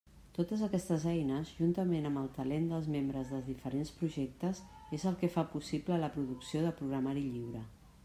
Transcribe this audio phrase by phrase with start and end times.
[0.35, 4.65] Totes aquestes eines, juntament amb el talent dels membres dels diferents projectes,
[5.01, 7.67] és el que fa possible la producció de programari lliure.